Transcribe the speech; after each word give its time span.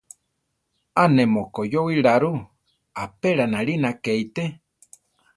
A 1.01 1.03
ne 1.15 1.23
mokoyówe 1.33 1.95
ra 2.05 2.15
ru, 2.21 2.31
apéla 3.03 3.45
nalína 3.53 3.89
ké 4.03 4.11
ité. 4.25 4.45